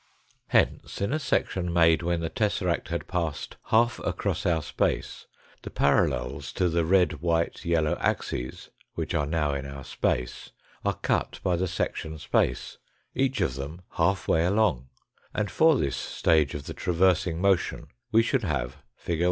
Hence 0.47 0.99
in 0.99 1.13
a 1.13 1.19
section 1.19 1.71
made 1.71 2.01
when 2.01 2.21
the 2.21 2.29
tesseract 2.31 2.87
had 2.87 3.07
passed 3.07 3.57
half 3.65 3.99
across 3.99 4.47
our 4.47 4.63
space 4.63 5.27
the 5.61 5.69
parallels 5.69 6.51
to 6.53 6.69
the 6.69 6.83
red, 6.85 7.21
white, 7.21 7.63
yellow 7.63 7.95
axes, 7.99 8.71
which 8.95 9.13
are 9.13 9.27
now 9.27 9.53
in 9.53 9.67
our 9.67 9.83
space, 9.83 10.53
are 10.83 10.95
cut 10.95 11.39
by 11.43 11.55
the 11.55 11.67
section 11.67 12.17
space, 12.17 12.79
each 13.13 13.41
of 13.41 13.53
them 13.53 13.81
half 13.91 14.27
way 14.27 14.43
along, 14.43 14.87
and 15.35 15.51
for 15.51 15.77
this 15.77 15.97
stage 15.97 16.55
of 16.55 16.65
the 16.65 16.73
traversing 16.73 17.39
motion 17.39 17.85
we 18.11 18.23
should 18.23 18.43
have 18.43 18.77
fig. 18.95 19.19